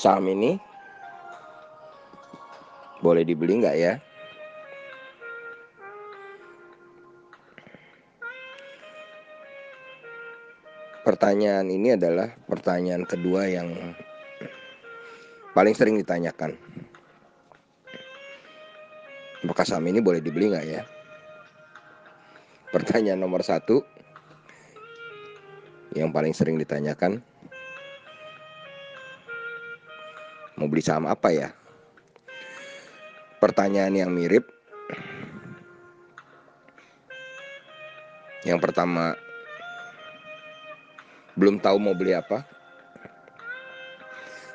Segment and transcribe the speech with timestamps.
[0.00, 0.56] saham ini
[3.04, 4.00] boleh dibeli nggak ya?
[11.04, 13.68] Pertanyaan ini adalah pertanyaan kedua yang
[15.52, 16.56] paling sering ditanyakan.
[19.44, 20.80] Apakah saham ini boleh dibeli nggak ya?
[22.72, 23.84] Pertanyaan nomor satu
[25.92, 27.20] yang paling sering ditanyakan,
[30.60, 31.48] Mau beli saham apa ya?
[33.40, 34.44] Pertanyaan yang mirip.
[38.44, 39.16] Yang pertama,
[41.32, 42.44] belum tahu mau beli apa.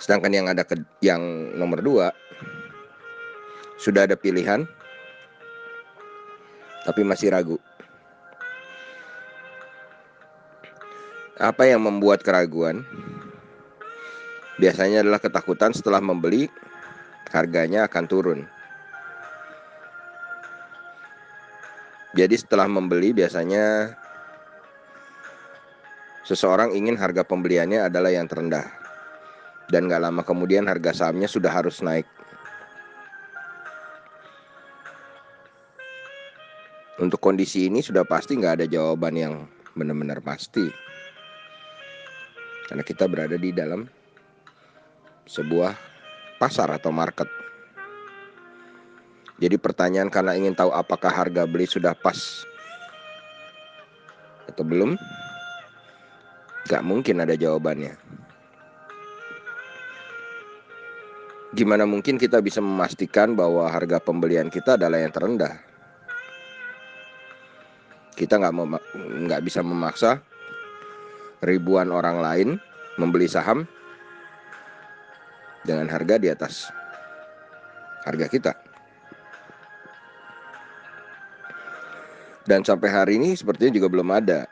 [0.00, 1.20] Sedangkan yang ada ke, yang
[1.52, 2.16] nomor dua,
[3.76, 4.64] sudah ada pilihan,
[6.88, 7.60] tapi masih ragu.
[11.36, 12.88] Apa yang membuat keraguan?
[14.60, 16.52] Biasanya adalah ketakutan setelah membeli
[17.32, 18.40] harganya akan turun.
[22.12, 23.94] Jadi setelah membeli biasanya
[26.26, 28.66] seseorang ingin harga pembeliannya adalah yang terendah
[29.70, 32.04] dan gak lama kemudian harga sahamnya sudah harus naik.
[37.00, 39.34] Untuk kondisi ini sudah pasti nggak ada jawaban yang
[39.72, 40.68] benar-benar pasti.
[42.68, 43.88] Karena kita berada di dalam
[45.30, 45.78] sebuah
[46.42, 47.30] pasar atau market.
[49.38, 52.44] Jadi pertanyaan karena ingin tahu apakah harga beli sudah pas
[54.50, 54.98] atau belum,
[56.66, 57.94] gak mungkin ada jawabannya.
[61.54, 65.54] Gimana mungkin kita bisa memastikan bahwa harga pembelian kita adalah yang terendah?
[68.14, 68.54] Kita nggak
[69.26, 70.20] nggak bisa memaksa
[71.40, 72.48] ribuan orang lain
[73.00, 73.64] membeli saham
[75.64, 76.68] dengan harga di atas
[78.04, 78.52] harga kita.
[82.48, 84.48] Dan sampai hari ini sepertinya juga belum ada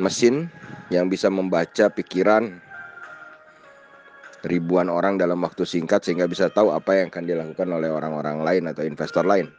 [0.00, 0.48] mesin
[0.88, 2.58] yang bisa membaca pikiran
[4.46, 8.64] ribuan orang dalam waktu singkat sehingga bisa tahu apa yang akan dilakukan oleh orang-orang lain
[8.70, 9.50] atau investor lain.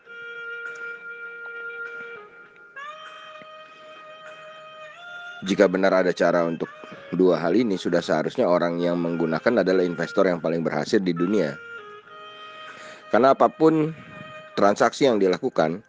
[5.43, 6.67] Jika benar ada cara untuk
[7.15, 11.57] dua hal ini, sudah seharusnya orang yang menggunakan adalah investor yang paling berhasil di dunia.
[13.09, 13.93] Karena apa pun
[14.53, 15.81] transaksi yang dilakukan,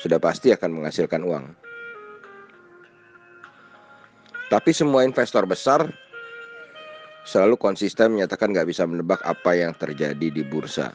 [0.00, 1.44] sudah pasti akan menghasilkan uang.
[4.52, 5.88] Tapi semua investor besar
[7.24, 10.92] selalu konsisten menyatakan nggak bisa menebak apa yang terjadi di bursa.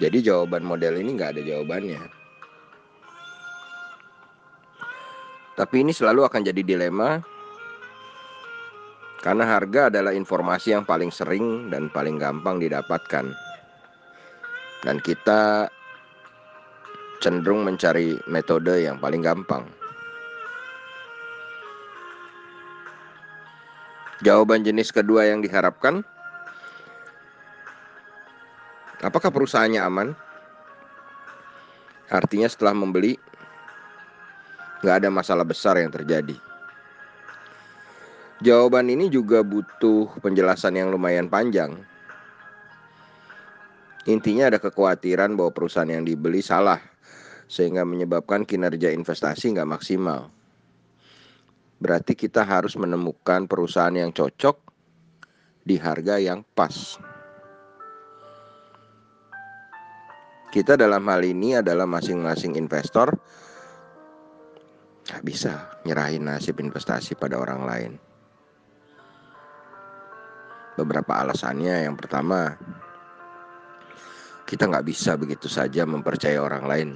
[0.00, 2.00] Jadi jawaban model ini nggak ada jawabannya.
[5.58, 7.20] Tapi ini selalu akan jadi dilema
[9.20, 13.28] karena harga adalah informasi yang paling sering dan paling gampang didapatkan.
[14.80, 15.68] Dan kita
[17.20, 19.68] cenderung mencari metode yang paling gampang.
[24.24, 26.00] Jawaban jenis kedua yang diharapkan,
[29.04, 30.08] apakah perusahaannya aman?
[32.08, 33.16] Artinya setelah membeli,
[34.80, 36.36] nggak ada masalah besar yang terjadi.
[38.40, 41.76] Jawaban ini juga butuh penjelasan yang lumayan panjang.
[44.08, 46.80] Intinya ada kekhawatiran bahwa perusahaan yang dibeli salah,
[47.52, 50.32] sehingga menyebabkan kinerja investasi nggak maksimal.
[51.84, 54.56] Berarti kita harus menemukan perusahaan yang cocok
[55.60, 56.96] di harga yang pas.
[60.48, 63.20] Kita dalam hal ini adalah masing-masing investor
[65.10, 67.92] Gak bisa nyerahin nasib investasi pada orang lain.
[70.78, 72.54] Beberapa alasannya yang pertama,
[74.46, 76.88] kita nggak bisa begitu saja mempercayai orang lain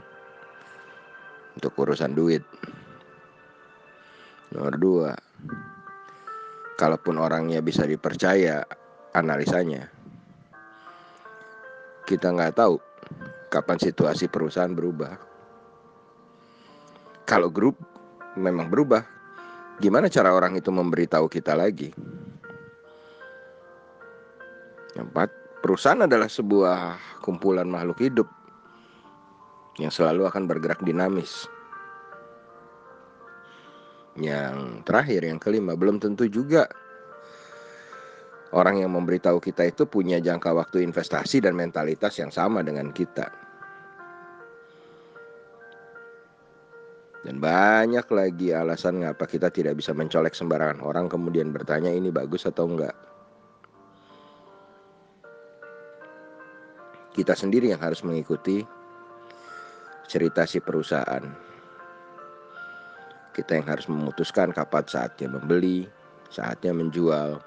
[1.58, 2.46] untuk urusan duit.
[4.54, 5.10] Nomor dua,
[6.78, 8.62] kalaupun orangnya bisa dipercaya
[9.10, 9.90] analisanya,
[12.06, 12.78] kita nggak tahu
[13.50, 15.14] kapan situasi perusahaan berubah.
[17.26, 17.93] Kalau grup
[18.38, 19.02] memang berubah.
[19.82, 21.90] Gimana cara orang itu memberitahu kita lagi?
[24.94, 25.26] Empat,
[25.58, 28.28] perusahaan adalah sebuah kumpulan makhluk hidup
[29.82, 31.50] yang selalu akan bergerak dinamis.
[34.14, 36.70] Yang terakhir, yang kelima, belum tentu juga
[38.54, 43.43] orang yang memberitahu kita itu punya jangka waktu investasi dan mentalitas yang sama dengan kita.
[47.44, 52.64] Banyak lagi alasan ngapa kita tidak bisa mencolek sembarangan orang kemudian bertanya ini bagus atau
[52.64, 52.96] enggak.
[57.12, 58.64] Kita sendiri yang harus mengikuti
[60.08, 61.20] cerita si perusahaan.
[63.36, 65.84] Kita yang harus memutuskan kapan saatnya membeli,
[66.32, 67.44] saatnya menjual.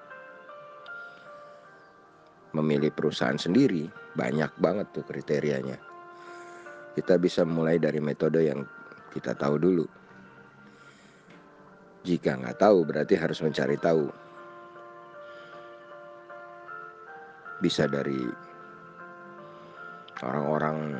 [2.54, 5.82] Memilih perusahaan sendiri, banyak banget tuh kriterianya.
[6.94, 8.77] Kita bisa mulai dari metode yang
[9.12, 9.86] kita tahu dulu.
[12.08, 14.08] Jika nggak tahu, berarti harus mencari tahu.
[17.60, 18.24] Bisa dari
[20.24, 20.96] orang-orang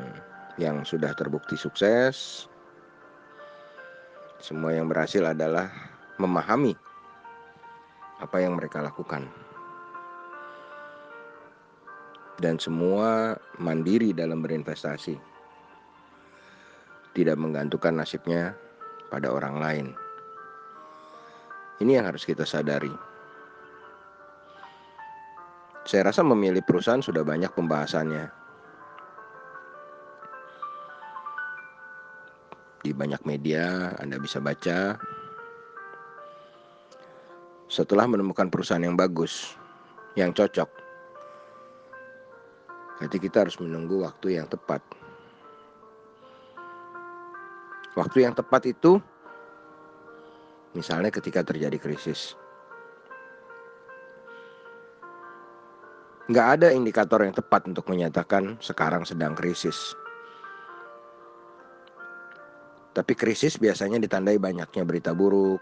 [0.60, 2.50] yang sudah terbukti sukses.
[4.44, 5.72] Semua yang berhasil adalah
[6.20, 6.76] memahami
[8.20, 9.26] apa yang mereka lakukan.
[12.38, 15.37] Dan semua mandiri dalam berinvestasi
[17.18, 18.54] tidak menggantungkan nasibnya
[19.10, 19.88] pada orang lain.
[21.82, 22.94] Ini yang harus kita sadari.
[25.90, 28.30] Saya rasa memilih perusahaan sudah banyak pembahasannya.
[32.86, 35.02] Di banyak media Anda bisa baca.
[37.66, 39.58] Setelah menemukan perusahaan yang bagus,
[40.14, 40.70] yang cocok,
[43.02, 44.80] berarti kita harus menunggu waktu yang tepat
[47.98, 49.02] Waktu yang tepat itu
[50.78, 52.38] misalnya ketika terjadi krisis.
[56.30, 59.98] Nggak ada indikator yang tepat untuk menyatakan sekarang sedang krisis.
[62.94, 65.58] Tapi krisis biasanya ditandai banyaknya berita buruk.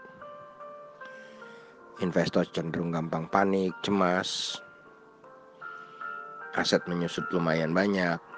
[2.04, 4.60] Investor cenderung gampang panik, cemas.
[6.52, 8.35] Aset menyusut lumayan banyak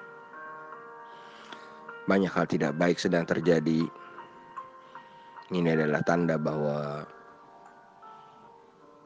[2.09, 3.85] banyak hal tidak baik sedang terjadi.
[5.53, 7.05] Ini adalah tanda bahwa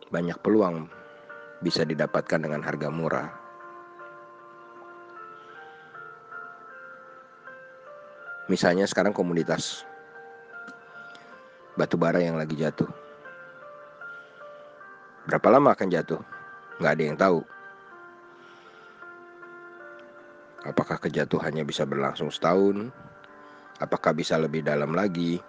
[0.07, 0.88] banyak peluang
[1.59, 3.27] bisa didapatkan dengan harga murah.
[8.47, 9.83] Misalnya sekarang komunitas
[11.75, 12.88] batu bara yang lagi jatuh.
[15.27, 16.19] Berapa lama akan jatuh?
[16.79, 17.39] Nggak ada yang tahu.
[20.63, 22.88] Apakah kejatuhannya bisa berlangsung setahun?
[23.83, 25.44] Apakah bisa lebih dalam lagi?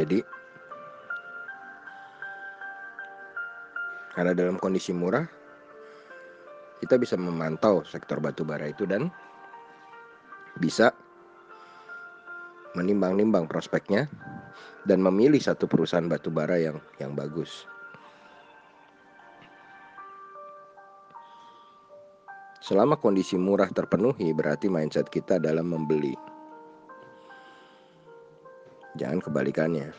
[0.00, 0.24] Jadi,
[4.16, 5.28] karena dalam kondisi murah,
[6.80, 9.12] kita bisa memantau sektor batu bara itu dan
[10.56, 10.96] bisa
[12.72, 14.08] menimbang-nimbang prospeknya
[14.88, 17.68] dan memilih satu perusahaan batu bara yang yang bagus.
[22.70, 26.14] Selama kondisi murah terpenuhi, berarti mindset kita dalam membeli.
[28.94, 29.90] Jangan kebalikannya.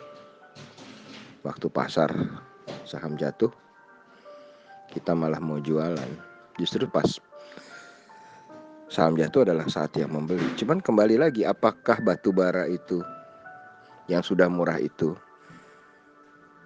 [1.44, 2.16] Waktu pasar
[2.88, 3.52] saham jatuh,
[4.88, 6.00] kita malah mau jualan.
[6.56, 7.20] Justru pas
[8.88, 10.48] saham jatuh adalah saat yang membeli.
[10.56, 13.04] Cuman kembali lagi, apakah batu bara itu
[14.08, 15.12] yang sudah murah itu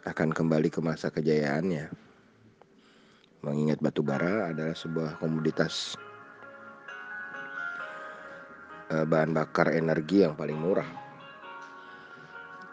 [0.05, 2.04] akan kembali ke masa kejayaannya?
[3.45, 5.93] Mengingat batu bara adalah sebuah komoditas
[8.89, 10.89] eh, bahan bakar energi yang paling murah.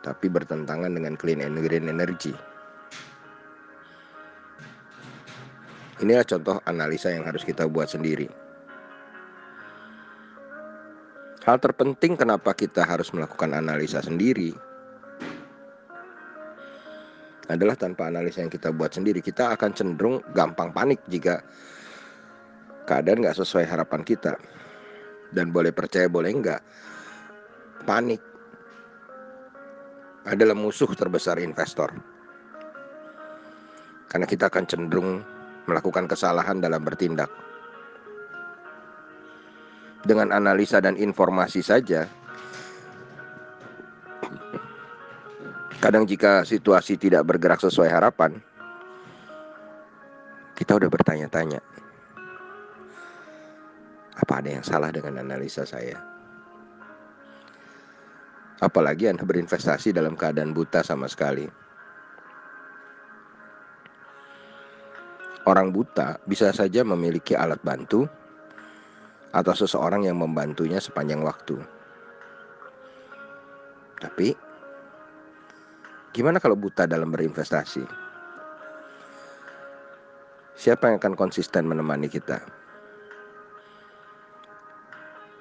[0.00, 2.32] Tapi bertentangan dengan clean and green energy.
[6.00, 8.32] Inilah contoh analisa yang harus kita buat sendiri.
[11.44, 14.71] Hal terpenting kenapa kita harus melakukan analisa sendiri
[17.52, 19.20] adalah tanpa analisa yang kita buat sendiri.
[19.20, 21.44] Kita akan cenderung gampang panik jika
[22.88, 24.34] keadaan nggak sesuai harapan kita.
[25.32, 26.60] Dan boleh percaya boleh enggak
[27.82, 28.22] panik
[30.22, 31.90] adalah musuh terbesar investor.
[34.06, 35.10] Karena kita akan cenderung
[35.66, 37.30] melakukan kesalahan dalam bertindak.
[40.02, 42.10] Dengan analisa dan informasi saja
[45.82, 48.38] Kadang jika situasi tidak bergerak sesuai harapan,
[50.54, 51.58] kita udah bertanya-tanya.
[54.14, 55.98] Apa ada yang salah dengan analisa saya?
[58.62, 61.50] Apalagi Anda berinvestasi dalam keadaan buta sama sekali.
[65.50, 68.06] Orang buta bisa saja memiliki alat bantu
[69.34, 71.58] atau seseorang yang membantunya sepanjang waktu.
[73.98, 74.51] Tapi
[76.12, 77.84] Gimana kalau buta dalam berinvestasi?
[80.52, 82.62] Siapa yang akan konsisten menemani kita?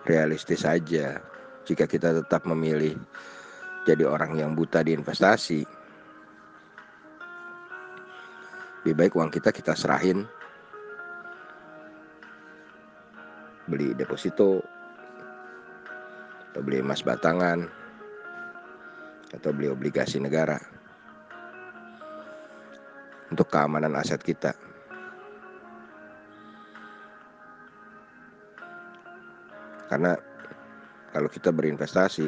[0.05, 1.21] realistis saja
[1.65, 2.97] jika kita tetap memilih
[3.85, 5.65] jadi orang yang buta di investasi.
[8.81, 10.25] Lebih baik uang kita kita serahin
[13.69, 14.65] beli deposito
[16.51, 17.69] atau beli emas batangan
[19.31, 20.59] atau beli obligasi negara
[23.31, 24.51] untuk keamanan aset kita.
[29.87, 30.15] Karena
[31.11, 32.27] kalau kita berinvestasi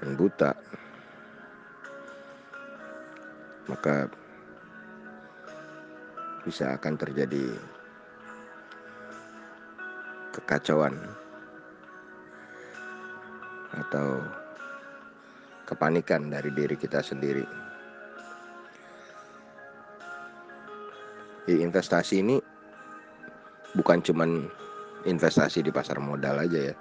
[0.00, 0.56] dan buta,
[3.68, 4.08] maka
[6.44, 7.52] bisa akan terjadi
[10.32, 10.96] kekacauan
[13.76, 14.20] atau
[15.72, 17.42] kepanikan dari diri kita sendiri.
[21.48, 22.36] Di investasi ini
[23.74, 24.46] bukan cuman
[25.08, 26.74] investasi di pasar modal aja ya.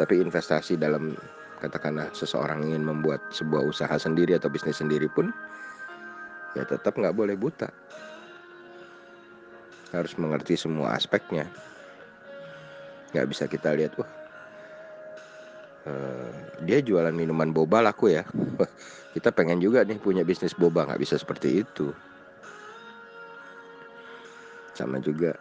[0.00, 1.14] Tapi investasi dalam
[1.62, 5.30] katakanlah seseorang ingin membuat sebuah usaha sendiri atau bisnis sendiri pun
[6.56, 7.70] ya tetap nggak boleh buta.
[9.94, 11.46] Harus mengerti semua aspeknya.
[13.14, 14.17] Nggak bisa kita lihat, wah
[15.88, 16.30] Eh,
[16.68, 18.24] dia jualan minuman boba laku ya.
[19.14, 21.90] Kita pengen juga nih punya bisnis boba nggak bisa seperti itu.
[24.76, 25.34] Sama juga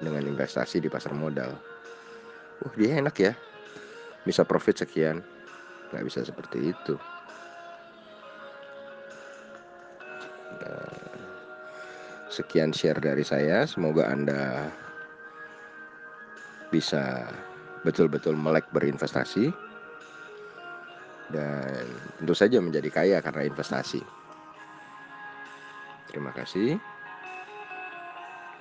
[0.00, 1.52] dengan investasi di pasar modal.
[2.64, 3.32] Wah dia enak ya.
[4.24, 5.20] Bisa profit sekian
[5.92, 6.94] nggak bisa seperti itu.
[10.64, 11.12] Eh,
[12.32, 13.68] sekian share dari saya.
[13.68, 14.72] Semoga anda
[16.72, 17.28] bisa
[17.84, 19.73] betul-betul melek berinvestasi
[21.34, 21.90] dan
[22.22, 23.98] tentu saja menjadi kaya karena investasi.
[26.06, 26.78] Terima kasih.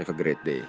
[0.01, 0.65] Have a great day.